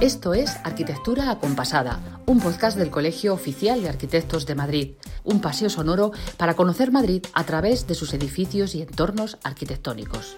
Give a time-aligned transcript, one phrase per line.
[0.00, 4.92] Esto es Arquitectura Acompasada, un podcast del Colegio Oficial de Arquitectos de Madrid,
[5.24, 10.36] un paseo sonoro para conocer Madrid a través de sus edificios y entornos arquitectónicos.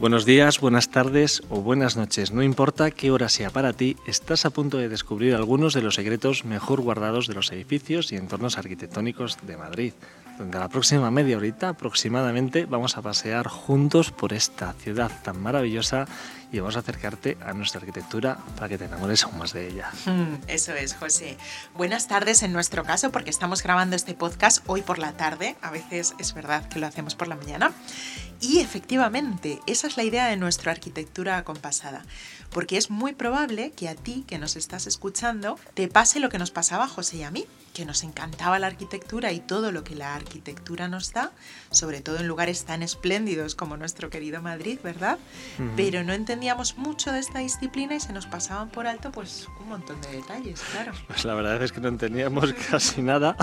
[0.00, 2.32] Buenos días, buenas tardes o buenas noches.
[2.32, 5.96] No importa qué hora sea para ti, estás a punto de descubrir algunos de los
[5.96, 9.92] secretos mejor guardados de los edificios y entornos arquitectónicos de Madrid
[10.42, 16.06] donde la próxima media horita aproximadamente vamos a pasear juntos por esta ciudad tan maravillosa
[16.50, 19.90] y vamos a acercarte a nuestra arquitectura para que te enamores aún más de ella.
[20.04, 21.38] Mm, eso es, José.
[21.74, 25.56] Buenas tardes en nuestro caso porque estamos grabando este podcast hoy por la tarde.
[25.62, 27.72] A veces es verdad que lo hacemos por la mañana.
[28.40, 32.02] Y efectivamente, esa es la idea de nuestra arquitectura acompasada.
[32.52, 36.38] Porque es muy probable que a ti que nos estás escuchando te pase lo que
[36.38, 39.82] nos pasaba a José y a mí que nos encantaba la arquitectura y todo lo
[39.84, 41.32] que la arquitectura nos da,
[41.70, 45.18] sobre todo en lugares tan espléndidos como nuestro querido Madrid, ¿verdad?
[45.76, 49.68] Pero no entendíamos mucho de esta disciplina y se nos pasaban por alto pues un
[49.68, 50.92] montón de detalles, claro.
[51.06, 53.36] Pues la verdad es que no entendíamos casi nada.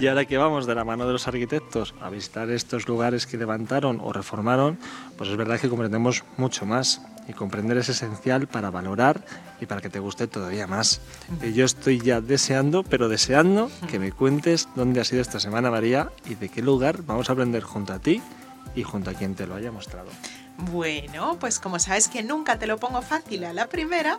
[0.00, 3.36] Y ahora que vamos de la mano de los arquitectos a visitar estos lugares que
[3.36, 4.78] levantaron o reformaron,
[5.16, 7.00] pues es verdad que comprendemos mucho más
[7.30, 9.24] y comprender es esencial para valorar
[9.60, 11.00] y para que te guste todavía más.
[11.42, 15.70] Y yo estoy ya deseando, pero deseando que me cuentes dónde ha sido esta semana,
[15.70, 18.20] María, y de qué lugar vamos a aprender junto a ti
[18.74, 20.08] y junto a quien te lo haya mostrado.
[20.58, 24.18] Bueno, pues como sabes que nunca te lo pongo fácil a la primera,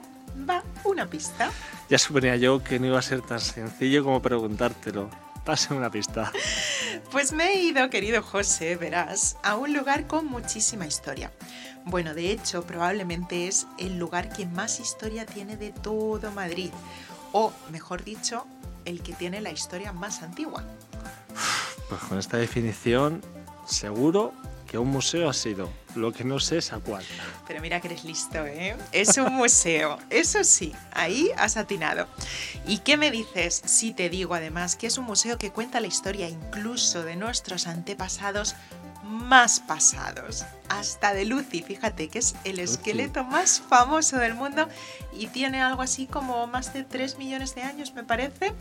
[0.49, 1.51] va una pista.
[1.89, 5.09] Ya suponía yo que no iba a ser tan sencillo como preguntártelo.
[5.45, 6.31] Pase una pista.
[7.11, 11.31] Pues me he ido, querido José, verás, a un lugar con muchísima historia.
[11.85, 16.71] Bueno, de hecho, probablemente es el lugar que más historia tiene de todo Madrid.
[17.31, 18.45] O, mejor dicho,
[18.85, 20.63] el que tiene la historia más antigua.
[21.89, 23.21] Pues con esta definición,
[23.65, 24.33] seguro
[24.71, 25.69] que un museo ha sido.
[25.95, 27.03] Lo que no sé es a cuál.
[27.45, 28.77] Pero mira que eres listo, ¿eh?
[28.93, 29.97] Es un museo.
[30.09, 32.07] Eso sí, ahí has atinado.
[32.65, 35.87] ¿Y qué me dices si te digo además que es un museo que cuenta la
[35.87, 38.55] historia incluso de nuestros antepasados
[39.31, 40.45] más pasados?
[40.67, 44.67] Hasta de Lucy, fíjate que es el esqueleto más famoso del mundo
[45.13, 48.51] y tiene algo así como más de 3 millones de años, me parece.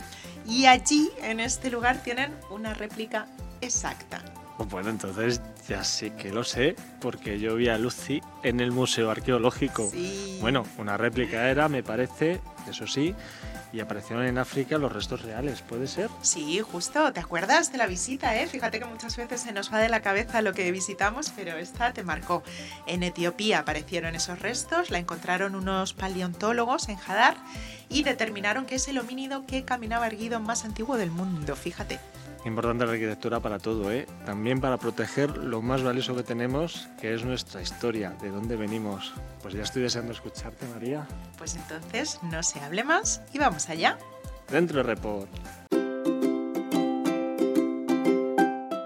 [0.47, 3.27] Y allí, en este lugar, tienen una réplica
[3.59, 4.23] exacta.
[4.69, 9.11] Bueno, entonces ya sé que lo sé, porque yo vi a Lucy en el Museo
[9.11, 9.89] Arqueológico.
[9.91, 10.37] Sí.
[10.39, 12.39] Bueno, una réplica era, me parece,
[12.69, 13.13] eso sí,
[13.73, 16.09] y aparecieron en África los restos reales, ¿puede ser?
[16.21, 18.35] Sí, justo, ¿te acuerdas de la visita?
[18.35, 18.47] Eh?
[18.47, 21.93] Fíjate que muchas veces se nos va de la cabeza lo que visitamos, pero esta
[21.93, 22.43] te marcó.
[22.85, 27.37] En Etiopía aparecieron esos restos, la encontraron unos paleontólogos en Hadar
[27.89, 31.99] y determinaron que es el homínido que caminaba erguido más antiguo del mundo, fíjate.
[32.43, 34.07] Importante la arquitectura para todo, ¿eh?
[34.25, 39.13] También para proteger lo más valioso que tenemos, que es nuestra historia, de dónde venimos.
[39.41, 41.07] Pues ya estoy deseando escucharte, María.
[41.37, 43.97] Pues entonces no se hable más y vamos allá.
[44.49, 45.29] Dentro report.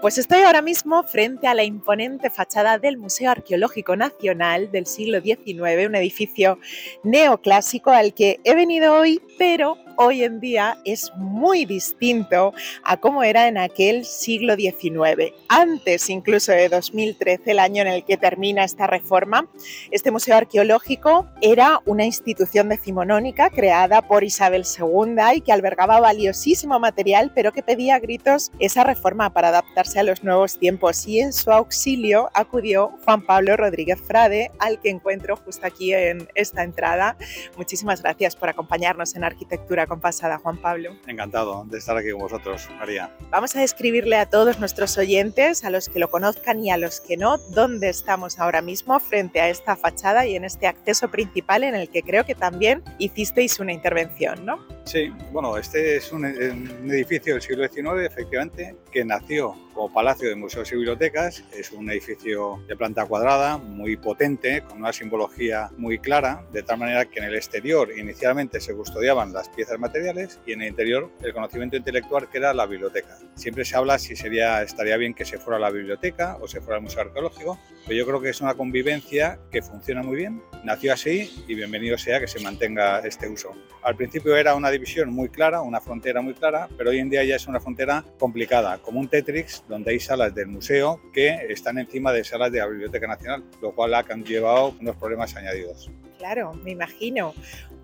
[0.06, 5.20] Pues estoy ahora mismo frente a la imponente fachada del Museo Arqueológico Nacional del siglo
[5.20, 6.60] XIX, un edificio
[7.02, 12.52] neoclásico al que he venido hoy, pero hoy en día es muy distinto
[12.84, 15.34] a cómo era en aquel siglo XIX.
[15.48, 19.48] Antes incluso de 2013, el año en el que termina esta reforma,
[19.90, 26.78] este museo arqueológico era una institución decimonónica creada por Isabel II y que albergaba valiosísimo
[26.78, 31.06] material, pero que pedía a gritos esa reforma para adaptarse a los nuevos tiempos.
[31.06, 36.28] Y en su auxilio acudió Juan Pablo Rodríguez Frade, al que encuentro justo aquí en
[36.34, 37.16] esta entrada.
[37.56, 40.96] Muchísimas gracias por acompañarnos en Arquitectura compasada, Juan Pablo.
[41.06, 43.10] Encantado de estar aquí con vosotros, María.
[43.30, 47.00] Vamos a describirle a todos nuestros oyentes, a los que lo conozcan y a los
[47.00, 51.64] que no, dónde estamos ahora mismo frente a esta fachada y en este acceso principal
[51.64, 54.58] en el que creo que también hicisteis una intervención, ¿no?
[54.84, 60.28] Sí, bueno, este es un, un edificio del siglo XIX, efectivamente, que nació como Palacio
[60.28, 61.44] de Museos y Bibliotecas.
[61.52, 66.78] Es un edificio de planta cuadrada, muy potente, con una simbología muy clara, de tal
[66.78, 71.10] manera que en el exterior inicialmente se custodiaban las piezas materiales y en el interior
[71.22, 73.18] el conocimiento intelectual que era la biblioteca.
[73.34, 76.60] Siempre se habla si sería, estaría bien que se fuera a la biblioteca o se
[76.60, 80.42] fuera al Museo Arqueológico, pero yo creo que es una convivencia que funciona muy bien.
[80.64, 83.52] Nació así y bienvenido sea que se mantenga este uso.
[83.82, 87.22] Al principio era una división muy clara, una frontera muy clara, pero hoy en día
[87.22, 91.78] ya es una frontera complicada, como un Tetris donde hay salas del museo que están
[91.78, 95.88] encima de salas de la Biblioteca Nacional, lo cual ha llevado unos problemas añadidos.
[96.18, 97.34] Claro, me imagino.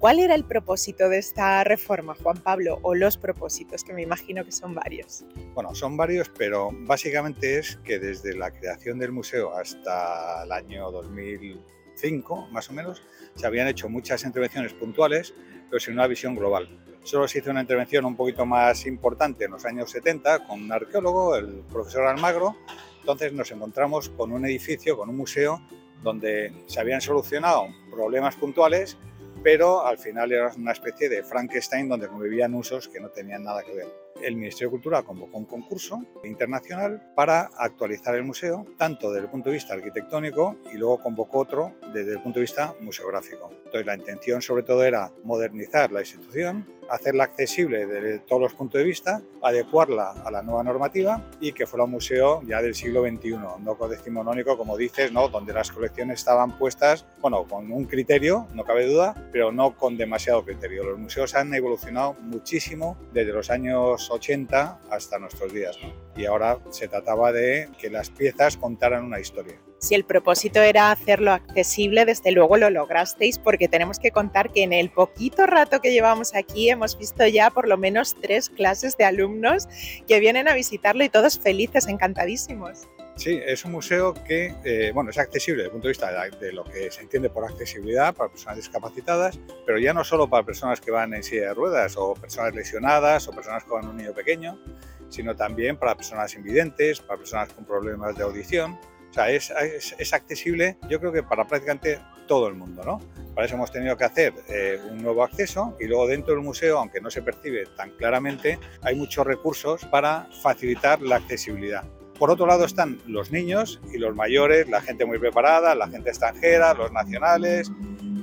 [0.02, 2.81] ¿Cuál era el propósito de esta reforma, Juan Pablo?
[2.82, 5.25] O los propósitos, que me imagino que son varios.
[5.54, 10.90] Bueno, son varios, pero básicamente es que desde la creación del museo hasta el año
[10.90, 11.60] 2000
[11.94, 13.00] 5 más o menos,
[13.37, 15.34] se habían hecho muchas intervenciones puntuales,
[15.70, 16.69] pero sin una visión global.
[17.04, 20.72] Solo se hizo una intervención un poquito más importante en los años 70 con un
[20.72, 22.56] arqueólogo, el profesor Almagro.
[22.99, 25.62] Entonces nos encontramos con un edificio, con un museo,
[26.02, 28.99] donde se habían solucionado problemas puntuales,
[29.43, 33.62] pero al final era una especie de Frankenstein donde convivían usos que no tenían nada
[33.62, 39.11] que ver el Ministerio de Cultura convocó un concurso internacional para actualizar el museo, tanto
[39.11, 42.75] desde el punto de vista arquitectónico y luego convocó otro desde el punto de vista
[42.81, 43.50] museográfico.
[43.65, 48.79] Entonces la intención sobre todo era modernizar la institución, hacerla accesible desde todos los puntos
[48.79, 53.02] de vista, adecuarla a la nueva normativa y que fuera un museo ya del siglo
[53.02, 55.29] XXI, no decimonónico como dices, ¿no?
[55.29, 59.96] donde las colecciones estaban puestas, bueno, con un criterio, no cabe duda, pero no con
[59.96, 60.84] demasiado criterio.
[60.84, 65.78] Los museos han evolucionado muchísimo desde los años 80 hasta nuestros días.
[66.17, 69.58] Y ahora se trataba de que las piezas contaran una historia.
[69.82, 74.62] Si el propósito era hacerlo accesible, desde luego lo lograsteis porque tenemos que contar que
[74.62, 78.96] en el poquito rato que llevamos aquí hemos visto ya por lo menos tres clases
[78.96, 79.67] de alumnos
[80.06, 82.88] que vienen a visitarlo y todos felices, encantadísimos.
[83.17, 86.52] Sí, es un museo que eh, bueno, es accesible desde el punto de vista de,
[86.52, 90.81] lo que se entiende por accesibilidad para personas discapacitadas, pero ya no solo para personas
[90.81, 94.61] que van en silla de ruedas o personas lesionadas o personas con un niño pequeño,
[95.08, 98.78] sino también para personas invidentes, para personas con problemas de audición.
[99.12, 99.53] O sea, es,
[99.99, 102.99] es, accesible yo creo que para prácticamente todo el mundo, ¿no?
[103.35, 106.79] Para eso hemos tenido que hacer eh, un nuevo acceso y luego dentro del museo,
[106.79, 111.85] aunque no se percibe tan claramente, hay muchos recursos para facilitar la accesibilidad.
[112.19, 116.09] Por otro lado están los niños y los mayores, la gente muy preparada, la gente
[116.09, 117.70] extranjera, los nacionales.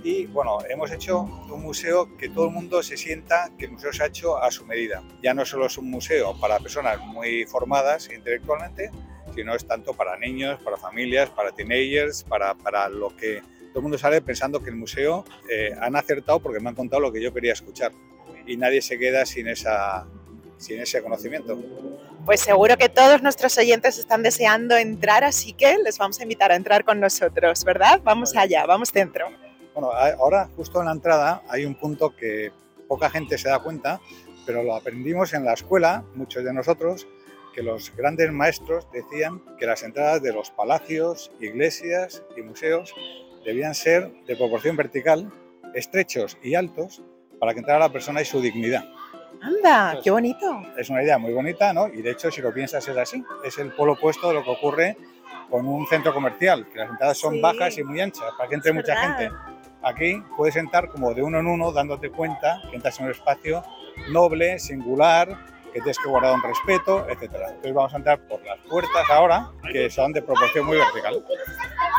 [0.03, 3.93] Y bueno, hemos hecho un museo que todo el mundo se sienta que el museo
[3.93, 5.03] se ha hecho a su medida.
[5.21, 8.89] Ya no solo es un museo para personas muy formadas intelectualmente,
[9.33, 13.81] sino es tanto para niños, para familias, para teenagers, para, para lo que todo el
[13.83, 17.21] mundo sale pensando que el museo eh, han acertado porque me han contado lo que
[17.21, 17.91] yo quería escuchar.
[18.45, 20.07] Y nadie se queda sin, esa,
[20.57, 21.57] sin ese conocimiento.
[22.25, 26.51] Pues seguro que todos nuestros oyentes están deseando entrar, así que les vamos a invitar
[26.51, 28.01] a entrar con nosotros, ¿verdad?
[28.03, 29.27] Vamos allá, vamos dentro.
[29.73, 32.51] Bueno, ahora justo en la entrada hay un punto que
[32.87, 34.01] poca gente se da cuenta,
[34.45, 37.07] pero lo aprendimos en la escuela, muchos de nosotros,
[37.59, 42.95] que los grandes maestros decían que las entradas de los palacios, iglesias y museos
[43.43, 45.29] debían ser de proporción vertical,
[45.73, 47.03] estrechos y altos,
[47.37, 48.85] para que entrara la persona y su dignidad.
[49.41, 50.63] Anda, qué bonito.
[50.77, 51.89] Es una idea muy bonita, ¿no?
[51.89, 53.21] Y de hecho, si lo piensas, es así.
[53.43, 54.97] Es el polo opuesto de lo que ocurre
[55.49, 58.71] con un centro comercial, que las entradas son bajas y muy anchas, para que entre
[58.71, 59.35] mucha gente.
[59.83, 63.63] Aquí puedes entrar como de uno en uno, dándote cuenta que entras en un espacio
[64.11, 67.23] noble, singular, que tienes que guardar un respeto, etc.
[67.23, 71.23] Entonces vamos a entrar por las puertas ahora, que son de proporción muy vertical.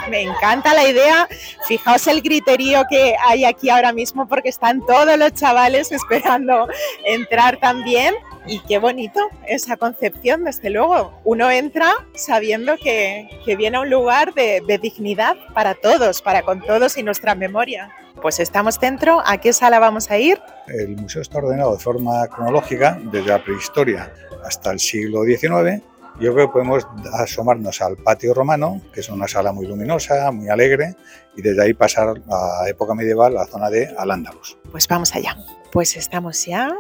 [0.08, 1.28] Me encanta la idea.
[1.66, 6.68] Fijaos el criterio que hay aquí ahora mismo porque están todos los chavales esperando
[7.04, 8.14] entrar también.
[8.46, 11.20] Y qué bonito esa concepción, desde luego.
[11.24, 16.96] Uno entra sabiendo que, viene a un lugar de dignidad para todos, para con todos
[16.96, 17.90] y nuestra memoria.
[18.22, 19.22] Pues estamos dentro.
[19.24, 20.40] ¿A qué sala vamos a ir?
[20.66, 24.12] El museo está ordenado de forma cronológica desde la prehistoria
[24.44, 25.82] hasta el siglo XIX
[26.20, 30.48] yo creo que podemos asomarnos al patio romano, que es una sala muy luminosa, muy
[30.48, 30.94] alegre,
[31.36, 34.58] y desde ahí pasar a época medieval, a la zona de Al-Ándalus.
[34.70, 35.36] Pues vamos allá.
[35.72, 36.72] Pues estamos ya.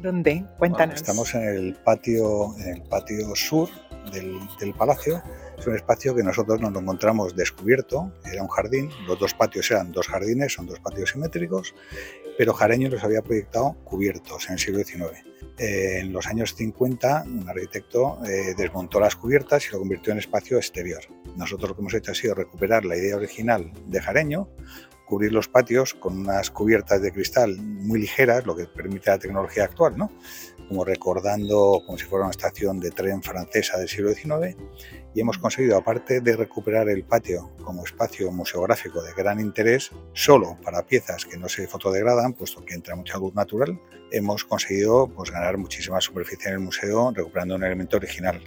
[0.00, 0.44] ¿Dónde?
[0.58, 0.96] Cuéntanos.
[0.96, 3.68] estamos en el patio, en el patio sur
[4.12, 5.22] del, del palacio.
[5.60, 9.70] Es un espacio que nosotros nos lo encontramos descubierto, era un jardín, los dos patios
[9.70, 11.74] eran dos jardines, son dos patios simétricos,
[12.38, 17.48] pero Jareño los había proyectado cubiertos en el siglo XIX en los años 50 un
[17.48, 21.02] arquitecto eh, desmontó las cubiertas y lo convirtió en espacio exterior.
[21.36, 24.48] Nosotros lo que hemos hecho ha sido recuperar la idea original de Jareño,
[25.06, 29.64] cubrir los patios con unas cubiertas de cristal muy ligeras, lo que permite la tecnología
[29.64, 30.10] actual, ¿no?
[30.70, 34.56] Como recordando como si fuera una estación de tren francesa del siglo XIX,
[35.12, 40.56] y hemos conseguido, aparte de recuperar el patio como espacio museográfico de gran interés, solo
[40.62, 43.80] para piezas que no se fotodegradan, puesto que entra mucha luz natural,
[44.12, 48.40] hemos conseguido pues, ganar muchísima superficie en el museo recuperando un elemento original.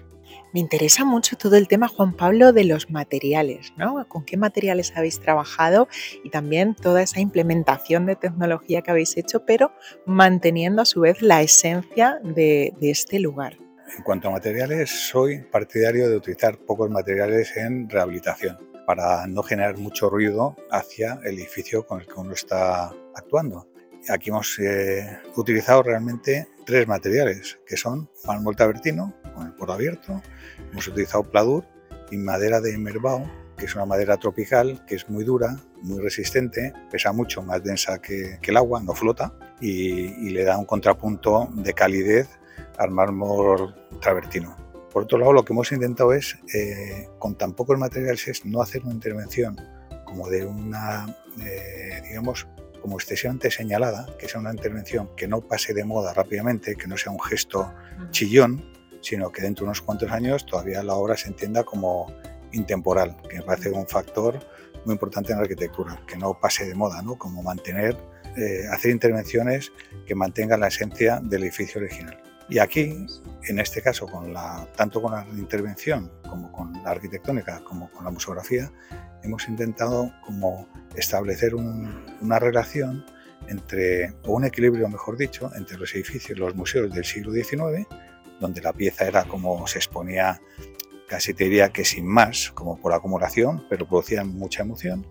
[0.54, 4.08] Me interesa mucho todo el tema, Juan Pablo, de los materiales, ¿no?
[4.08, 5.88] ¿Con qué materiales habéis trabajado?
[6.24, 9.72] Y también toda esa implementación de tecnología que habéis hecho, pero
[10.06, 13.58] manteniendo a su vez la esencia de, de este lugar.
[13.98, 19.78] En cuanto a materiales, soy partidario de utilizar pocos materiales en rehabilitación para no generar
[19.78, 23.73] mucho ruido hacia el edificio con el que uno está actuando.
[24.10, 30.22] Aquí hemos eh, utilizado realmente tres materiales, que son mármol tabertino, con el poro abierto,
[30.72, 31.64] hemos utilizado pladur
[32.12, 36.74] y madera de merbao, que es una madera tropical, que es muy dura, muy resistente,
[36.92, 41.74] pesa mucho, más densa que, el agua, no flota, y, le da un contrapunto de
[41.74, 42.28] calidez
[42.78, 44.58] al mármol travertino.
[44.92, 48.62] Por otro lado, lo que hemos intentado es, eh, con tan pocos materiales, es no
[48.62, 49.56] hacer una intervención
[50.06, 51.06] como de una,
[51.42, 52.48] eh, digamos,
[52.84, 56.98] como excesivamente señalada, que sea una intervención que no pase de moda rápidamente, que no
[56.98, 57.74] sea un gesto
[58.12, 58.62] chillón,
[59.00, 62.14] sino que dentro de unos cuantos años todavía la obra se entienda como
[62.52, 64.38] intemporal, que me parece un factor
[64.84, 67.18] muy importante en la arquitectura, que no pase de moda, ¿no?
[67.18, 67.96] como mantener,
[68.36, 69.72] eh, hacer intervenciones
[70.06, 72.22] que mantengan la esencia del edificio original.
[72.50, 73.08] Y aquí,
[73.48, 78.04] en este caso, con la, tanto con la intervención como con la arquitectónica, como con
[78.04, 78.70] la museografía,
[79.24, 83.06] hemos intentado como establecer una relación
[83.48, 87.88] entre, o un equilibrio, mejor dicho, entre los edificios, los museos del siglo XIX,
[88.40, 90.42] donde la pieza era como se exponía,
[91.08, 95.06] casi te diría que sin más, como por acumulación, pero producía mucha emoción,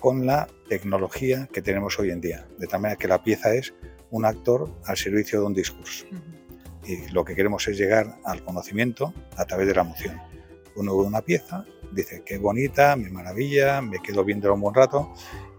[0.00, 3.72] con la tecnología que tenemos hoy en día, de tal manera que la pieza es
[4.10, 6.06] un actor al servicio de un discurso.
[6.86, 10.20] Y lo que queremos es llegar al conocimiento a través de la emoción.
[10.76, 15.12] Uno ve una pieza, dice, qué bonita, me maravilla, me quedo viéndola un buen rato,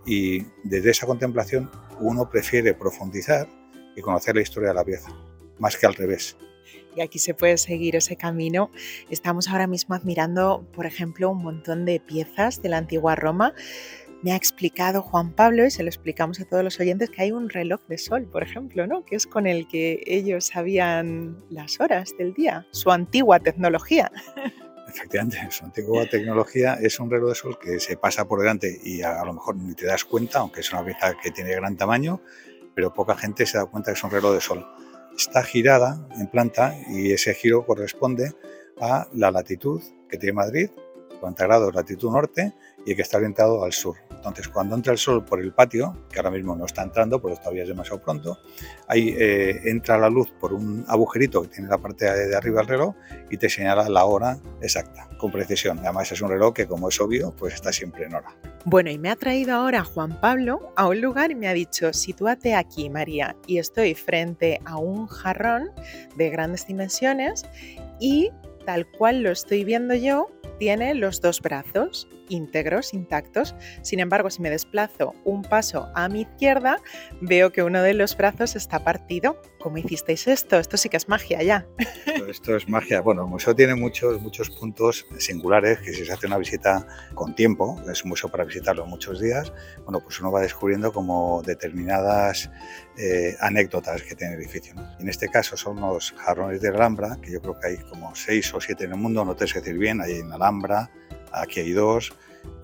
[0.06, 3.48] y desde esa contemplación uno prefiere profundizar
[3.96, 5.10] y conocer la historia de la pieza,
[5.60, 6.38] más que al revés.
[6.96, 8.72] Y aquí se puede seguir ese camino.
[9.10, 13.54] Estamos ahora mismo admirando, por ejemplo, un montón de piezas de la antigua Roma.
[14.24, 17.32] Me ha explicado Juan Pablo, y se lo explicamos a todos los oyentes, que hay
[17.32, 19.04] un reloj de sol, por ejemplo, ¿no?
[19.04, 24.12] que es con el que ellos sabían las horas del día, su antigua tecnología.
[24.88, 29.01] Efectivamente, su antigua tecnología es un reloj de sol que se pasa por delante y
[29.01, 32.22] a, lo mejor ni te das cuenta, aunque es una pieza que tiene gran tamaño,
[32.75, 34.65] pero poca gente se da cuenta que es un reloj de sol.
[35.18, 38.34] Está girada en planta y ese giro corresponde
[38.80, 40.70] a la latitud que tiene Madrid,
[41.20, 42.54] 40 grados latitud norte,
[42.86, 44.05] y que está orientado al sur.
[44.29, 47.38] Entonces, cuando entra el sol por el patio, que ahora mismo no está entrando porque
[47.38, 48.39] todavía es demasiado pronto,
[48.88, 52.67] ahí eh, entra la luz por un agujerito que tiene la parte de arriba del
[52.67, 52.96] reloj
[53.29, 55.79] y te señala la hora exacta, con precisión.
[55.79, 58.36] Además, es un reloj que, como es obvio, pues está siempre en hora.
[58.65, 61.94] Bueno, y me ha traído ahora Juan Pablo a un lugar y me ha dicho,
[61.94, 65.70] sitúate aquí, María, y estoy frente a un jarrón
[66.15, 67.46] de grandes dimensiones
[68.00, 68.32] y
[68.65, 70.27] tal cual lo estoy viendo yo,
[70.60, 73.55] tiene los dos brazos íntegros, intactos.
[73.81, 76.79] Sin embargo, si me desplazo un paso a mi izquierda,
[77.22, 79.39] veo que uno de los brazos está partido.
[79.65, 80.60] ¿Cómo hicisteis esto?
[80.60, 81.65] Esto sí que es magia ya.
[82.29, 83.01] Esto es magia.
[83.01, 87.34] Bueno, el museo tiene muchos, muchos puntos singulares que si se hace una visita con
[87.34, 89.51] tiempo, es un museo para visitarlo muchos días,
[89.84, 92.51] bueno, pues uno va descubriendo como determinadas
[93.00, 94.75] eh, anécdotas que tiene el edificio.
[95.00, 98.53] En este caso son los jarrones de Alhambra, que yo creo que hay como seis
[98.53, 100.91] o siete en el mundo, no te sé decir bien, hay en Alhambra,
[101.31, 102.13] aquí hay dos,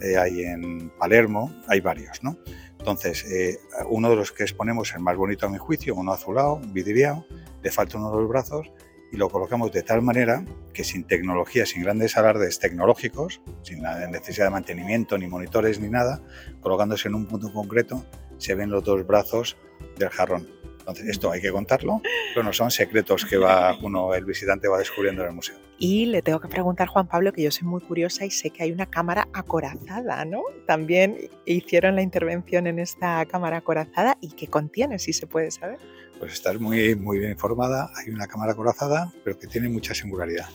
[0.02, 2.38] eh, hay en Palermo, hay varios, ¿no?
[2.82, 3.60] Entonces, eh,
[3.90, 7.28] uno de los que exponemos, el más bonito a mi juicio, uno azulado, vidriado,
[7.62, 8.72] le falta uno de los brazos
[9.12, 14.08] y lo colocamos de tal manera que sin tecnología, sin grandes alardes tecnológicos, sin la
[14.08, 16.24] necesidad de mantenimiento, ni monitores, ni nada,
[16.60, 18.04] colocándose en un punto concreto,
[18.40, 19.58] se ven los dos brazos
[20.00, 20.50] del jarrón.
[20.80, 22.02] Entonces, esto hay que contarlo,
[22.34, 25.71] pero no son secretos que va uno, el visitante va descubriendo en el museo.
[25.84, 28.62] Y le tengo que preguntar, Juan Pablo, que yo soy muy curiosa y sé que
[28.62, 30.44] hay una cámara acorazada, ¿no?
[30.68, 35.80] También hicieron la intervención en esta cámara acorazada y qué contiene, si se puede saber.
[36.20, 37.90] Pues estás muy, muy bien informada.
[37.96, 40.46] Hay una cámara acorazada, pero que tiene mucha singularidad.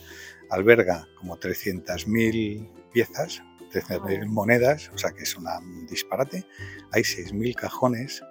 [0.49, 3.42] Alberga como 300.000 piezas,
[3.73, 5.45] 300.000 monedas, o sea que es un
[5.88, 6.47] disparate.
[6.92, 8.23] Hay 6.000 cajones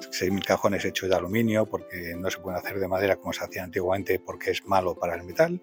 [0.00, 3.64] 6.000 cajones hechos de aluminio porque no se pueden hacer de madera como se hacía
[3.64, 5.60] antiguamente porque es malo para el metal.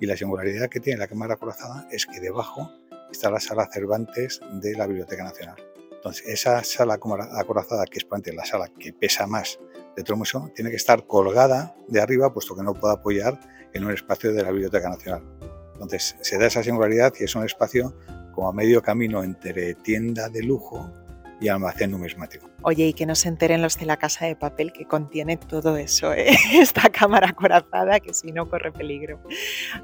[0.00, 2.70] Y la singularidad que tiene la cámara acorazada es que debajo
[3.10, 5.56] está la sala Cervantes de la Biblioteca Nacional.
[5.92, 9.58] Entonces, esa sala acorazada, que es la sala que pesa más
[9.96, 13.40] de todo tiene que estar colgada de arriba, puesto que no puede apoyar
[13.72, 15.24] en un espacio de la Biblioteca Nacional.
[15.72, 17.96] Entonces, se da esa singularidad y es un espacio
[18.34, 20.92] como a medio camino entre tienda de lujo
[21.40, 22.48] y almacén numismático.
[22.62, 25.76] Oye, y que no se enteren los de la casa de papel que contiene todo
[25.76, 26.36] eso, ¿eh?
[26.52, 29.20] esta cámara corazada que si no corre peligro.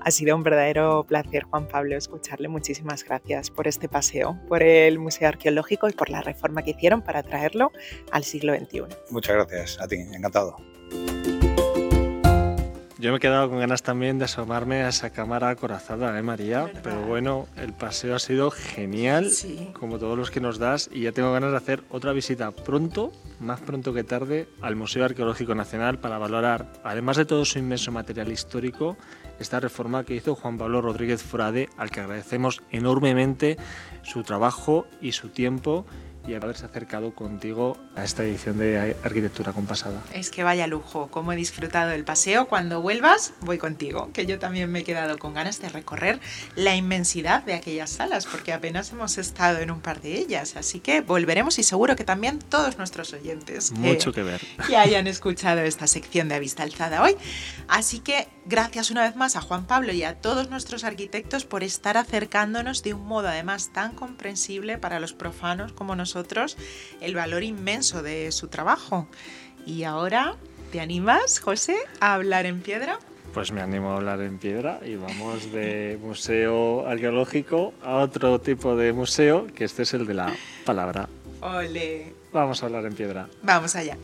[0.00, 2.48] Ha sido un verdadero placer, Juan Pablo, escucharle.
[2.48, 7.02] Muchísimas gracias por este paseo, por el Museo Arqueológico y por la reforma que hicieron
[7.02, 7.70] para traerlo
[8.10, 8.84] al siglo XXI.
[9.10, 10.56] Muchas gracias, a ti, encantado.
[13.02, 16.70] Yo me he quedado con ganas también de asomarme a esa cámara acorazada, ¿eh, María?
[16.84, 19.28] Pero bueno, el paseo ha sido genial,
[19.72, 23.10] como todos los que nos das, y ya tengo ganas de hacer otra visita pronto,
[23.40, 27.90] más pronto que tarde, al Museo Arqueológico Nacional para valorar, además de todo su inmenso
[27.90, 28.96] material histórico,
[29.40, 33.56] esta reforma que hizo Juan Pablo Rodríguez Frade, al que agradecemos enormemente
[34.02, 35.86] su trabajo y su tiempo
[36.26, 40.00] y haberse acercado contigo a esta edición de Arquitectura Compasada.
[40.12, 42.46] Es que vaya lujo, cómo he disfrutado del paseo.
[42.46, 46.20] Cuando vuelvas, voy contigo, que yo también me he quedado con ganas de recorrer
[46.54, 50.56] la inmensidad de aquellas salas, porque apenas hemos estado en un par de ellas.
[50.56, 53.72] Así que volveremos y seguro que también todos nuestros oyentes.
[53.72, 54.40] Mucho que ver.
[54.66, 57.16] Que hayan escuchado esta sección de Avista Alzada hoy.
[57.66, 61.64] Así que gracias una vez más a Juan Pablo y a todos nuestros arquitectos por
[61.64, 66.11] estar acercándonos de un modo además tan comprensible para los profanos como nosotros
[67.00, 69.08] el valor inmenso de su trabajo.
[69.66, 70.36] Y ahora,
[70.70, 72.98] ¿te animas, José, a hablar en piedra?
[73.32, 78.76] Pues me animo a hablar en piedra y vamos de museo arqueológico a otro tipo
[78.76, 80.34] de museo, que este es el de la
[80.66, 81.08] palabra.
[81.40, 82.12] Ole.
[82.32, 83.28] Vamos a hablar en piedra.
[83.42, 83.96] Vamos allá.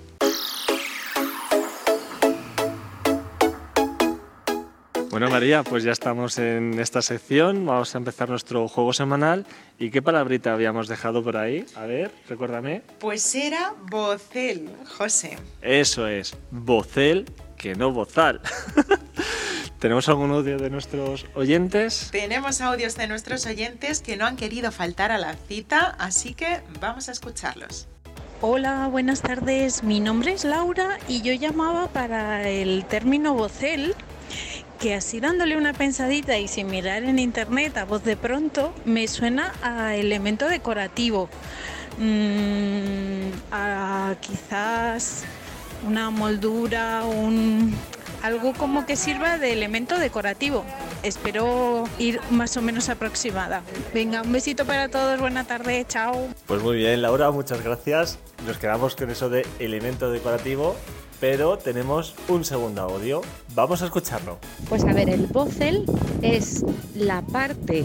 [5.19, 7.67] Bueno, María, pues ya estamos en esta sección.
[7.67, 9.47] Vamos a empezar nuestro juego semanal.
[9.77, 11.67] ¿Y qué palabrita habíamos dejado por ahí?
[11.75, 12.83] A ver, recuérdame.
[13.01, 15.37] Pues era bocel, José.
[15.61, 18.41] Eso es, bocel, que no bozal.
[19.81, 22.11] ¿Tenemos algún audio de nuestros oyentes?
[22.13, 26.61] Tenemos audios de nuestros oyentes que no han querido faltar a la cita, así que
[26.81, 27.89] vamos a escucharlos.
[28.41, 29.83] Hola, buenas tardes.
[29.83, 33.97] Mi nombre es Laura y yo llamaba para el término bocel
[34.79, 39.09] que así dándole una pensadita y sin mirar en internet a voz de pronto, me
[39.09, 41.29] suena a elemento decorativo.
[41.99, 45.25] Mm, a quizás
[45.87, 47.75] una moldura, un,
[48.23, 50.65] algo como que sirva de elemento decorativo.
[51.03, 53.63] Espero ir más o menos aproximada.
[53.93, 56.29] Venga, un besito para todos, buena tarde, chao.
[56.47, 58.19] Pues muy bien, Laura, muchas gracias.
[58.47, 60.77] Nos quedamos con eso de elemento decorativo
[61.21, 63.23] pero tenemos un segundo audio.
[63.55, 64.39] Vamos a escucharlo.
[64.69, 65.85] Pues a ver, el bocel
[66.23, 67.85] es la parte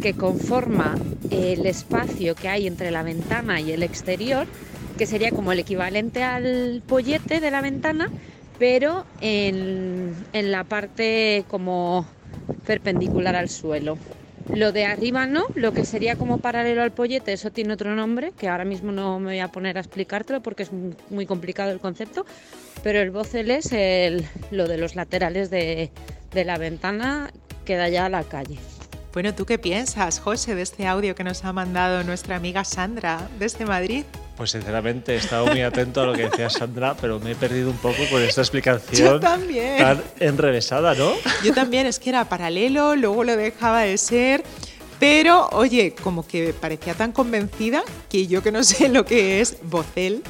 [0.00, 0.96] que conforma
[1.30, 4.46] el espacio que hay entre la ventana y el exterior,
[4.98, 8.10] que sería como el equivalente al pollete de la ventana,
[8.58, 12.06] pero en, en la parte como
[12.66, 13.98] perpendicular al suelo.
[14.52, 18.32] Lo de arriba no, lo que sería como paralelo al pollete, eso tiene otro nombre,
[18.38, 21.80] que ahora mismo no me voy a poner a explicártelo porque es muy complicado el
[21.80, 22.26] concepto,
[22.82, 25.90] pero el bocel es el, lo de los laterales de,
[26.32, 27.30] de la ventana
[27.64, 28.58] que da ya a la calle.
[29.14, 33.28] Bueno, ¿tú qué piensas, José, de este audio que nos ha mandado nuestra amiga Sandra
[33.38, 34.04] desde Madrid?
[34.36, 37.70] Pues sinceramente he estado muy atento a lo que decía Sandra, pero me he perdido
[37.70, 39.78] un poco con esta explicación Yo también.
[39.78, 41.12] tan enrevesada, ¿no?
[41.44, 44.42] Yo también, es que era paralelo, luego lo dejaba de ser.
[44.98, 49.58] Pero, oye, como que parecía tan convencida que yo que no sé lo que es
[49.62, 50.24] vocel,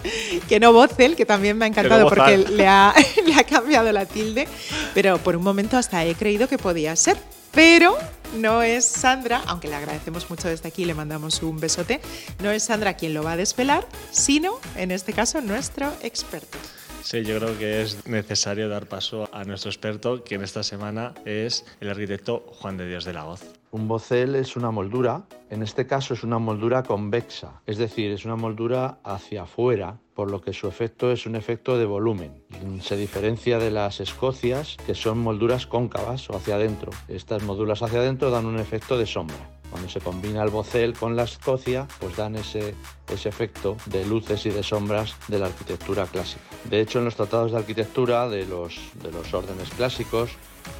[0.46, 2.92] que no vocel, que también me ha encantado porque le ha,
[3.26, 4.46] le ha cambiado la tilde,
[4.92, 7.16] pero por un momento hasta he creído que podía ser.
[7.54, 7.96] Pero
[8.36, 12.00] no es Sandra, aunque le agradecemos mucho desde aquí, le mandamos un besote,
[12.42, 16.58] no es Sandra quien lo va a despelar, sino, en este caso, nuestro experto.
[17.04, 21.14] Sí, yo creo que es necesario dar paso a nuestro experto, que en esta semana
[21.24, 23.42] es el arquitecto Juan de Dios de la Hoz.
[23.74, 28.24] Un bocel es una moldura, en este caso es una moldura convexa, es decir, es
[28.24, 32.40] una moldura hacia afuera, por lo que su efecto es un efecto de volumen.
[32.80, 36.92] Se diferencia de las escocias, que son molduras cóncavas o hacia adentro.
[37.08, 39.53] Estas molduras hacia adentro dan un efecto de sombra.
[39.74, 42.76] Cuando se combina el bocel con la escocia, pues dan ese,
[43.12, 46.42] ese efecto de luces y de sombras de la arquitectura clásica.
[46.70, 50.30] De hecho, en los tratados de arquitectura de los, de los órdenes clásicos,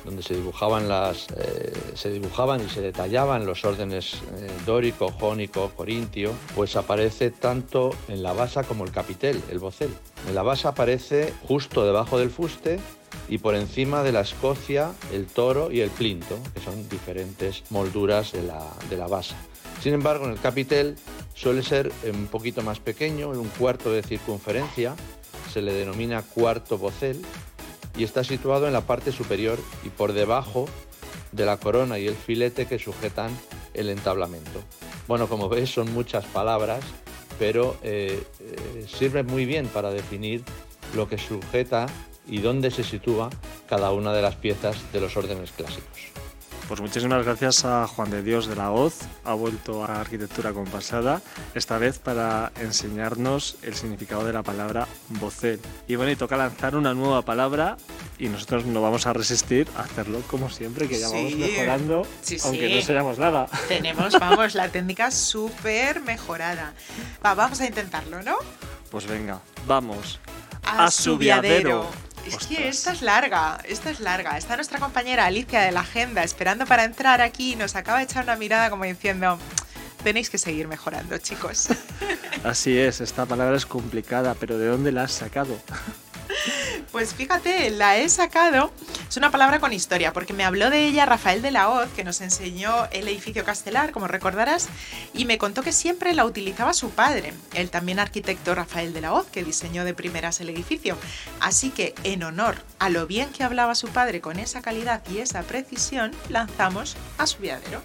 [0.05, 5.73] donde se dibujaban, las, eh, se dibujaban y se detallaban los órdenes eh, dórico, jónico,
[5.77, 9.93] corintio, pues aparece tanto en la basa como el capitel, el bocel.
[10.29, 12.79] En la basa aparece justo debajo del fuste
[13.29, 18.33] y por encima de la escocia, el toro y el plinto, que son diferentes molduras
[18.33, 19.37] de la, de la basa.
[19.83, 20.97] Sin embargo, en el capitel
[21.35, 24.95] suele ser un poquito más pequeño, en un cuarto de circunferencia,
[25.53, 27.23] se le denomina cuarto bocel
[27.97, 30.67] y está situado en la parte superior y por debajo
[31.33, 33.31] de la corona y el filete que sujetan
[33.75, 34.63] el entablamento.
[35.07, 36.85] Bueno, como ves son muchas palabras,
[37.39, 40.43] pero eh, eh, sirve muy bien para definir
[40.95, 41.87] lo que sujeta
[42.27, 43.31] y dónde se sitúa
[43.69, 46.13] cada una de las piezas de los órdenes clásicos.
[46.69, 51.21] Pues muchísimas gracias a Juan de Dios de la Hoz, ha vuelto a Arquitectura Compasada,
[51.55, 55.61] esta vez para enseñarnos el significado de la palabra vocel.
[55.87, 57.77] Y bueno, y toca lanzar una nueva palabra
[58.19, 62.07] y nosotros no vamos a resistir a hacerlo como siempre, que ya vamos mejorando,
[62.45, 63.47] aunque no seamos nada.
[63.69, 66.73] Tenemos, vamos, la técnica súper mejorada.
[67.23, 68.37] vamos a intentarlo, ¿no?
[68.91, 70.19] Pues venga, vamos.
[70.63, 71.19] A, su
[72.27, 74.37] es que esta es larga, esta es larga.
[74.37, 78.05] Está nuestra compañera Alicia de la Agenda esperando para entrar aquí y nos acaba de
[78.05, 79.39] echar una mirada como diciendo,
[80.03, 81.69] tenéis que seguir mejorando, chicos.
[82.45, 85.59] Así es, esta palabra es complicada, pero ¿de dónde la has sacado?
[86.93, 88.73] Pues fíjate, la he sacado.
[89.09, 92.05] Es una palabra con historia, porque me habló de ella Rafael de la Hoz, que
[92.05, 94.69] nos enseñó el edificio castelar, como recordarás,
[95.13, 99.13] y me contó que siempre la utilizaba su padre, el también arquitecto Rafael de la
[99.13, 100.97] Hoz, que diseñó de primeras el edificio.
[101.41, 105.19] Así que, en honor a lo bien que hablaba su padre con esa calidad y
[105.19, 107.83] esa precisión, lanzamos a su viadero.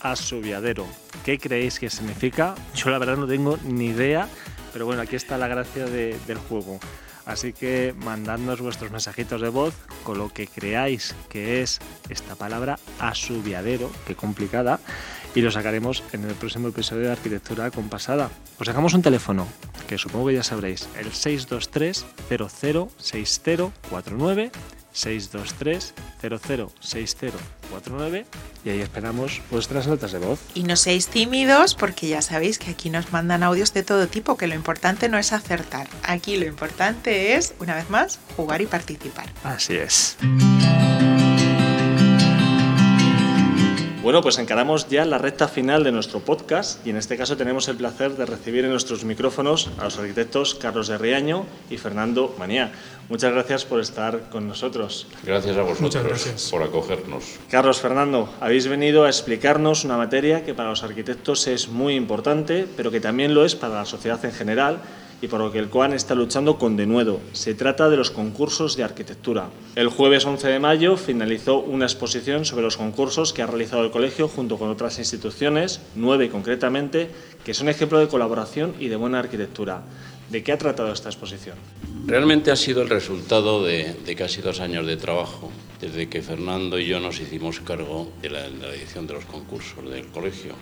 [0.00, 0.86] A su viadero.
[1.24, 2.54] ¿Qué creéis que significa?
[2.74, 4.28] Yo la verdad no tengo ni idea,
[4.72, 6.80] pero bueno, aquí está la gracia del juego.
[7.26, 12.78] Así que mandadnos vuestros mensajitos de voz con lo que creáis que es esta palabra
[12.98, 14.80] asubiadero, que complicada,
[15.34, 18.30] y lo sacaremos en el próximo episodio de Arquitectura Compasada.
[18.58, 19.46] Os dejamos un teléfono,
[19.88, 24.50] que supongo que ya sabréis, el 623 006049
[24.92, 28.26] 623 006049
[28.64, 30.40] y ahí esperamos vuestras notas de voz.
[30.54, 34.36] Y no seáis tímidos porque ya sabéis que aquí nos mandan audios de todo tipo,
[34.36, 38.66] que lo importante no es acertar, aquí lo importante es, una vez más, jugar y
[38.66, 39.26] participar.
[39.44, 40.16] Así es.
[44.02, 47.68] Bueno, pues encaramos ya la recta final de nuestro podcast y en este caso tenemos
[47.68, 52.34] el placer de recibir en nuestros micrófonos a los arquitectos Carlos de Riaño y Fernando
[52.36, 52.72] Manía.
[53.08, 55.06] Muchas gracias por estar con nosotros.
[55.22, 57.38] Gracias a vosotros por acogernos.
[57.48, 62.66] Carlos, Fernando, habéis venido a explicarnos una materia que para los arquitectos es muy importante,
[62.76, 64.80] pero que también lo es para la sociedad en general
[65.22, 67.20] y por lo que el COAN está luchando con denuedo.
[67.32, 69.48] Se trata de los concursos de arquitectura.
[69.76, 73.92] El jueves 11 de mayo finalizó una exposición sobre los concursos que ha realizado el
[73.92, 77.08] colegio junto con otras instituciones, nueve concretamente,
[77.44, 79.82] que son ejemplo de colaboración y de buena arquitectura.
[80.28, 81.56] ¿De qué ha tratado esta exposición?
[82.06, 86.86] Realmente ha sido el resultado de, casi dos años de trabajo, desde que Fernando y
[86.86, 90.54] yo nos hicimos cargo de la, de la edición de los concursos del colegio.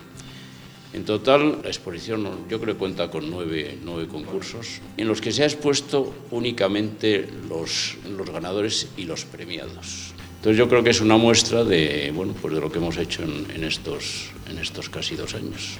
[0.93, 5.43] En total, la exposición yo creo cuenta con nueve, nueve concursos en los que se
[5.43, 10.13] ha expuesto únicamente los, los, ganadores y los premiados.
[10.41, 13.21] Entonces yo creo que es una muestra de, bueno, pues de lo que hemos hecho
[13.21, 15.77] en, en estos, en estos casi dos años.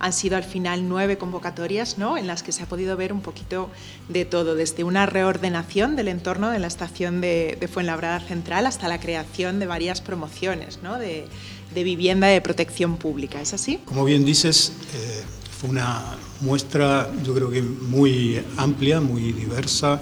[0.00, 2.18] Han sido al final nueve convocatorias ¿no?
[2.18, 3.70] en las que se ha podido ver un poquito
[4.08, 8.88] de todo, desde una reordenación del entorno de la estación de, de Fuenlabrada Central hasta
[8.88, 10.98] la creación de varias promociones ¿no?
[10.98, 11.28] de,
[11.72, 13.40] de vivienda de protección pública.
[13.40, 13.78] ¿Es así?
[13.84, 15.22] Como bien dices, eh,
[15.56, 16.02] fue una
[16.40, 20.00] muestra yo creo que muy amplia, muy diversa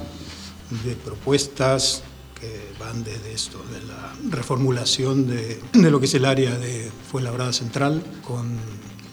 [0.82, 2.02] de propuestas
[2.78, 7.52] van desde esto, de la reformulación de, de lo que es el área de Fuenlabrada
[7.52, 8.56] Central, con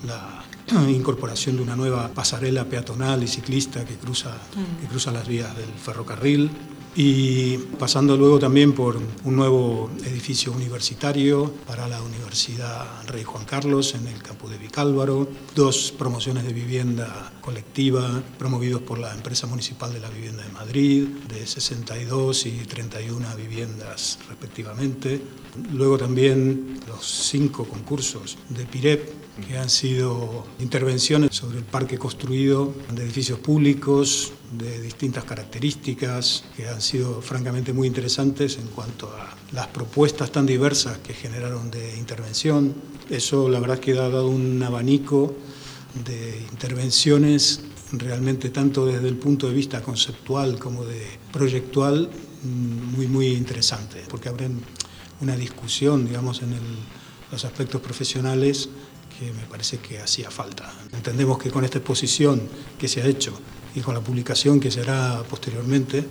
[0.05, 0.43] la
[0.89, 4.37] incorporación de una nueva pasarela peatonal y ciclista que cruza,
[4.81, 6.51] que cruza las vías del ferrocarril,
[7.01, 13.95] y pasando luego también por un nuevo edificio universitario para la Universidad Rey Juan Carlos
[13.95, 19.93] en el campo de Vicálvaro, dos promociones de vivienda colectiva promovidos por la empresa municipal
[19.93, 25.21] de la vivienda de Madrid, de 62 y 31 viviendas respectivamente,
[25.73, 32.73] luego también los cinco concursos de PIREP que han sido intervenciones sobre el parque construido
[32.93, 39.35] de edificios públicos de distintas características que han sido francamente muy interesantes en cuanto a
[39.53, 42.73] las propuestas tan diversas que generaron de intervención.
[43.09, 45.35] Eso la verdad es que ha dado un abanico
[46.05, 52.09] de intervenciones realmente tanto desde el punto de vista conceptual como de proyectual
[52.43, 54.61] muy muy interesante porque abren
[55.21, 56.57] una discusión digamos en
[57.31, 58.69] los aspectos profesionales
[59.19, 60.73] que me parece que hacía falta.
[60.93, 62.41] Entendemos que con esta exposición
[62.77, 63.33] que se ha hecho
[63.75, 66.05] y con la publicación que será posteriormente,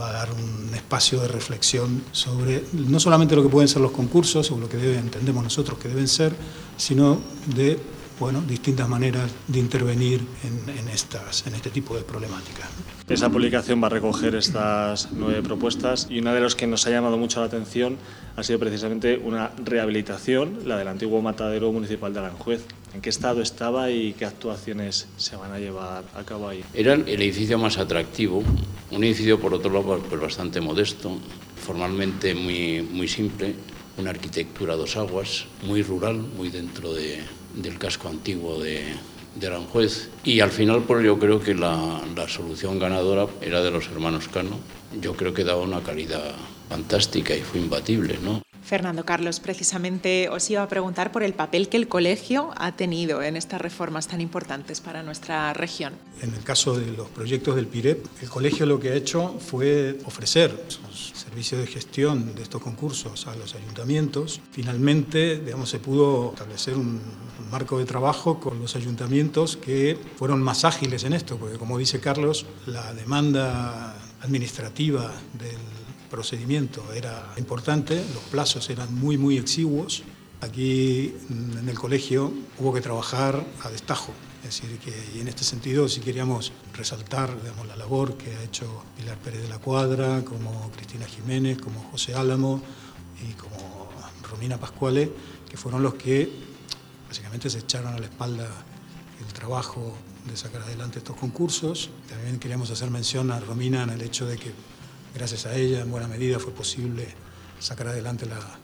[0.00, 3.92] va a dar un espacio de reflexión sobre no solamente lo que pueden ser los
[3.92, 6.34] concursos o lo que debe, entendemos nosotros que deben ser,
[6.76, 7.20] sino
[7.54, 7.78] de
[8.22, 12.68] bueno, distintas maneras de intervenir en, en, estas, en este tipo de problemáticas.
[13.08, 16.90] Esa publicación va a recoger estas nueve propuestas y una de las que nos ha
[16.90, 17.98] llamado mucho la atención
[18.36, 22.64] ha sido precisamente una rehabilitación, la del antiguo matadero municipal de Aranjuez.
[22.94, 26.62] ¿En qué estado estaba y qué actuaciones se van a llevar a cabo ahí?
[26.74, 28.44] Era el edificio más atractivo,
[28.92, 31.18] un edificio por otro lado pues bastante modesto,
[31.60, 33.56] formalmente muy, muy simple,
[34.02, 38.84] una arquitectura dos aguas, muy rural, muy dentro del casco antiguo de,
[39.36, 40.10] de Aranjuez.
[40.24, 44.28] Y al final, pues yo creo que la, la, solución ganadora era de los hermanos
[44.28, 44.58] Cano.
[45.00, 46.34] Yo creo que daba una calidad
[46.68, 48.42] fantástica y fue imbatible, ¿no?
[48.62, 53.22] Fernando Carlos, precisamente os iba a preguntar por el papel que el colegio ha tenido
[53.22, 55.92] en estas reformas tan importantes para nuestra región.
[56.20, 59.98] En el caso de los proyectos del PIREP, el colegio lo que ha hecho fue
[60.04, 64.40] ofrecer sus servicios de gestión de estos concursos a los ayuntamientos.
[64.52, 67.00] Finalmente, digamos, se pudo establecer un
[67.50, 72.00] marco de trabajo con los ayuntamientos que fueron más ágiles en esto, porque como dice
[72.00, 75.81] Carlos, la demanda administrativa del
[76.12, 80.02] procedimiento era importante, los plazos eran muy, muy exiguos.
[80.42, 84.12] Aquí mm, en el colegio hubo que trabajar a destajo.
[84.44, 88.42] Es decir, que y en este sentido, si queríamos resaltar digamos, la labor que ha
[88.42, 92.60] hecho Pilar Pérez de la Cuadra, como Cristina Jiménez, como José Álamo
[93.26, 93.88] y como
[94.28, 95.10] Romina Pascuale,
[95.48, 96.30] que fueron los que
[97.08, 98.48] básicamente se echaron a la espalda
[99.24, 99.94] el trabajo
[100.28, 101.88] de sacar adelante estos concursos.
[102.08, 104.52] También queríamos hacer mención a Romina en el hecho de que
[105.14, 107.06] Gracias a ella, en buena medida, fue posible
[107.58, 108.58] sacar adelante la,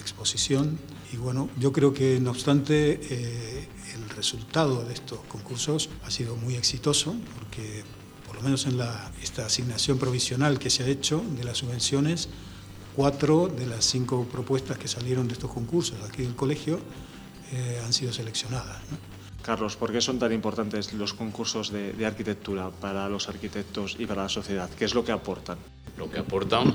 [0.00, 0.76] exposición.
[1.12, 6.34] Y bueno, yo creo que no obstante eh, el resultado de estos concursos ha sido
[6.34, 7.84] muy exitoso porque
[8.26, 8.80] por lo menos en
[9.22, 12.28] esta asignación provisional que se ha hecho de las subvenciones,
[12.96, 16.80] cuatro de las cinco propuestas que salieron de estos concursos aquí del colegio
[17.52, 18.78] eh, han sido seleccionadas.
[19.44, 24.22] Carlos, ¿por qué son tan importantes los concursos de, arquitectura para los arquitectos y para
[24.22, 24.70] la sociedad?
[24.70, 25.58] ¿Qué es lo que aportan?
[25.98, 26.74] Lo que aportan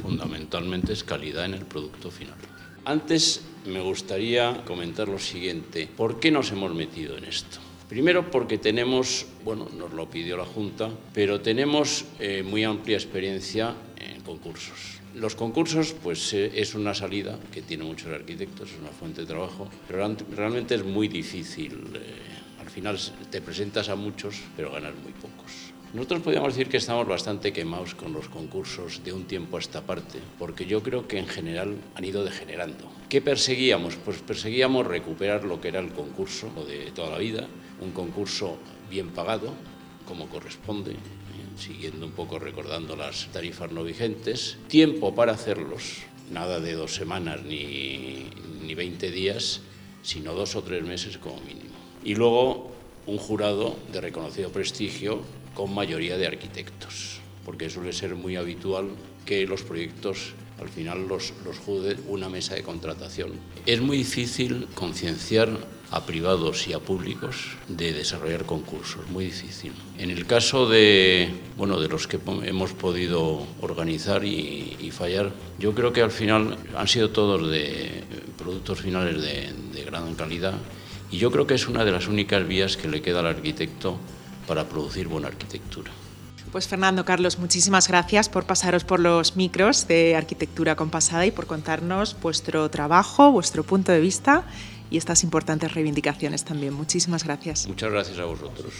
[0.00, 2.36] fundamentalmente es calidad en el producto final.
[2.84, 5.88] Antes me gustaría comentar lo siguiente.
[5.88, 7.58] ¿Por qué nos hemos metido en esto?
[7.88, 13.74] Primero porque tenemos, bueno, nos lo pidió la Junta, pero tenemos eh, muy amplia experiencia
[13.98, 15.00] en concursos.
[15.16, 19.26] Los concursos, pues eh, es una salida que tiene muchos arquitectos, es una fuente de
[19.26, 21.72] trabajo, pero realmente es muy difícil.
[21.94, 22.98] Eh, al final
[23.30, 25.72] te presentas a muchos, pero ganas muy pocos.
[25.94, 29.80] Nosotros podríamos decir que estamos bastante quemados con los concursos de un tiempo a esta
[29.80, 32.84] parte, porque yo creo que en general han ido degenerando.
[33.08, 33.96] ¿Qué perseguíamos?
[33.96, 37.48] Pues perseguíamos recuperar lo que era el concurso de toda la vida,
[37.80, 38.58] un concurso
[38.90, 39.54] bien pagado,
[40.04, 40.94] como corresponde,
[41.56, 45.98] siguiendo un poco recordando las tarifas no vigentes, tiempo para hacerlos,
[46.30, 48.28] nada de dos semanas ni,
[48.62, 49.60] ni 20 días,
[50.02, 51.74] sino dos o tres meses como mínimo.
[52.04, 52.70] Y luego
[53.06, 55.20] un jurado de reconocido prestigio
[55.54, 58.90] con mayoría de arquitectos, porque suele ser muy habitual
[59.24, 63.32] que los proyectos al final los, los juzgue una mesa de contratación.
[63.66, 65.48] Es muy difícil concienciar
[65.90, 69.72] a privados y a públicos de desarrollar concursos, muy difícil.
[69.98, 75.74] En el caso de, bueno, de los que hemos podido organizar y, y fallar, yo
[75.74, 78.04] creo que al final han sido todos de
[78.36, 80.54] productos finales de, de gran calidad
[81.10, 83.96] y yo creo que es una de las únicas vías que le queda al arquitecto
[84.46, 85.90] para producir buena arquitectura.
[86.52, 91.46] Pues Fernando Carlos, muchísimas gracias por pasaros por los micros de Arquitectura Compasada y por
[91.46, 94.44] contarnos vuestro trabajo, vuestro punto de vista
[94.90, 96.74] y estas importantes reivindicaciones también.
[96.74, 97.66] Muchísimas gracias.
[97.66, 98.72] Muchas gracias a vosotros.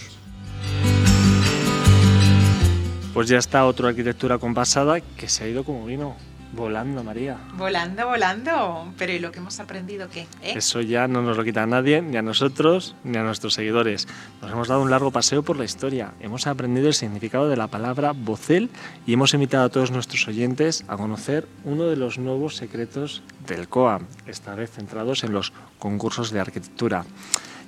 [3.15, 6.17] Pues ya está otra Arquitectura Compasada que se ha ido como vino.
[6.57, 7.37] Volando, María.
[7.59, 8.95] Volando, volando.
[8.97, 10.23] Pero ¿y lo que hemos aprendido qué?
[10.43, 10.55] ¿Eh?
[10.57, 14.09] Eso ya no nos lo quita nadie, ni a nosotros, ni a nuestros seguidores.
[14.41, 16.15] Nos hemos dado un largo paseo por la historia.
[16.19, 18.71] Hemos aprendido el significado de la palabra vocel
[19.07, 23.69] y hemos invitado a todos nuestros oyentes a conocer uno de los nuevos secretos del
[23.69, 27.05] COA, esta vez centrados en los concursos de arquitectura.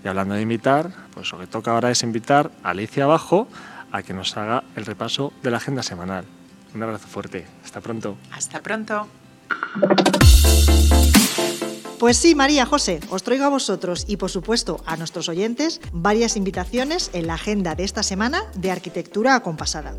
[0.02, 3.48] Y hablando de invitar, pues lo que toca ahora es invitar a Alicia Abajo
[3.92, 6.24] a que nos haga el repaso de la agenda semanal.
[6.74, 7.46] Un abrazo fuerte.
[7.64, 8.16] Hasta pronto.
[8.32, 9.06] Hasta pronto.
[11.98, 16.36] Pues sí, María José, os traigo a vosotros y por supuesto a nuestros oyentes varias
[16.36, 19.96] invitaciones en la agenda de esta semana de Arquitectura Acompasada.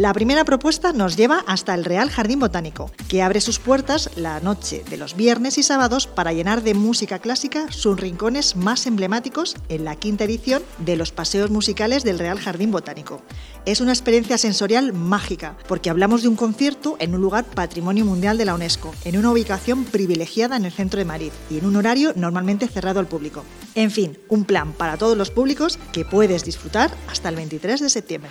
[0.00, 4.40] La primera propuesta nos lleva hasta el Real Jardín Botánico, que abre sus puertas la
[4.40, 9.56] noche de los viernes y sábados para llenar de música clásica sus rincones más emblemáticos
[9.68, 13.20] en la quinta edición de los paseos musicales del Real Jardín Botánico.
[13.66, 18.38] Es una experiencia sensorial mágica, porque hablamos de un concierto en un lugar patrimonio mundial
[18.38, 21.76] de la UNESCO, en una ubicación privilegiada en el centro de Madrid y en un
[21.76, 23.44] horario normalmente cerrado al público.
[23.74, 27.90] En fin, un plan para todos los públicos que puedes disfrutar hasta el 23 de
[27.90, 28.30] septiembre.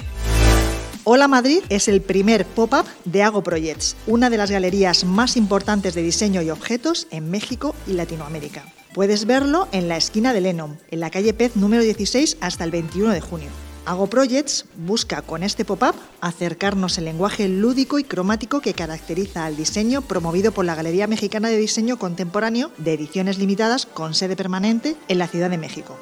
[1.11, 5.95] Hola Madrid es el primer pop-up de Hago Projects, una de las galerías más importantes
[5.95, 8.63] de diseño y objetos en México y Latinoamérica.
[8.93, 12.69] Puedes verlo en la esquina de Lenom, en la calle Pez número 16 hasta el
[12.69, 13.49] 21 de junio.
[13.87, 19.57] Hago Projects busca con este pop-up acercarnos el lenguaje lúdico y cromático que caracteriza al
[19.57, 24.95] diseño promovido por la Galería Mexicana de Diseño Contemporáneo de ediciones limitadas con sede permanente
[25.07, 25.97] en la Ciudad de México.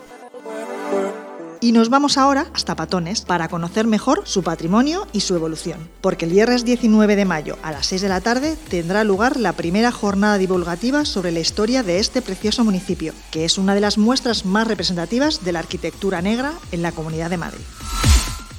[1.60, 6.26] Y nos vamos ahora hasta Patones para conocer mejor su patrimonio y su evolución, porque
[6.26, 9.92] el viernes 19 de mayo a las 6 de la tarde tendrá lugar la primera
[9.92, 14.46] jornada divulgativa sobre la historia de este precioso municipio, que es una de las muestras
[14.46, 17.64] más representativas de la arquitectura negra en la Comunidad de Madrid.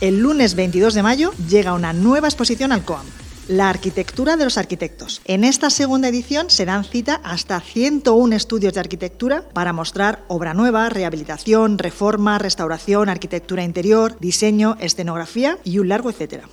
[0.01, 3.07] El lunes 22 de mayo llega una nueva exposición al COAM,
[3.49, 5.23] la arquitectura de los arquitectos.
[5.25, 10.55] En esta segunda edición se dan cita hasta 101 estudios de arquitectura para mostrar obra
[10.55, 16.45] nueva, rehabilitación, reforma, restauración, arquitectura interior, diseño, escenografía y un largo etcétera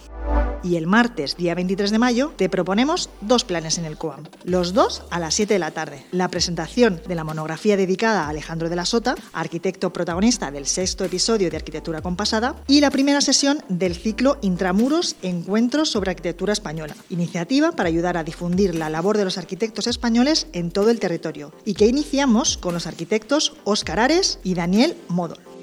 [0.66, 4.24] y el martes, día 23 de mayo, te proponemos dos planes en el COAM.
[4.44, 6.04] Los dos a las 7 de la tarde.
[6.12, 11.06] La presentación de la monografía dedicada a Alejandro de la Sota, arquitecto protagonista del sexto
[11.06, 16.96] episodio de Arquitectura Compasada, y la primera sesión del ciclo Intramuros Encuentros sobre Arquitectura Española,
[17.10, 21.54] iniciativa para ayudar a difundir la labor de los arquitectos españoles en todo el territorio,
[21.64, 25.55] y que iniciamos con los arquitectos Óscar Ares y Daniel Modol.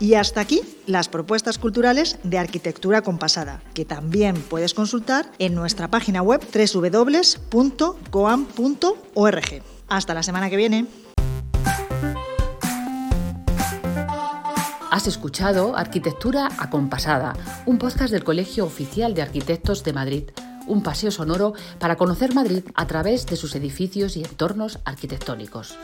[0.00, 5.88] Y hasta aquí las propuestas culturales de arquitectura compasada, que también puedes consultar en nuestra
[5.88, 7.42] página web www.coam.org.
[9.88, 10.86] Hasta la semana que viene.
[14.90, 17.34] Has escuchado Arquitectura Acompasada,
[17.66, 20.24] un podcast del Colegio Oficial de Arquitectos de Madrid,
[20.68, 25.76] un paseo sonoro para conocer Madrid a través de sus edificios y entornos arquitectónicos.